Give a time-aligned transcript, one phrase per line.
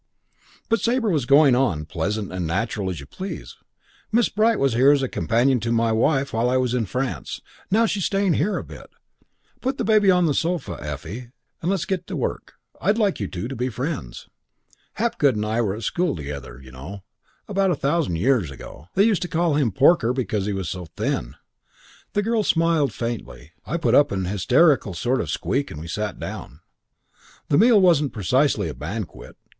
[0.67, 3.57] "But Sabre was going on, pleasant and natural as you please.
[4.11, 7.39] 'Miss Bright was here as companion to my wife while I was in France.
[7.69, 8.89] Now she's staying here a bit.
[9.61, 11.29] Put the baby on the sofa, Effie,
[11.61, 12.55] and let's get to work.
[12.81, 14.27] I'd like you two to be friends.
[14.93, 17.03] Hapgood and I were at school together, you know,
[17.47, 18.87] about a thousand years ago.
[18.95, 21.35] They used to call him Porker because he was so thin.'
[22.13, 26.19] "The girl smiled faintly, I put up an hysterical sort of squeak, and we sat
[26.19, 26.61] down.
[27.49, 29.35] The meal wasn't precisely a banquet.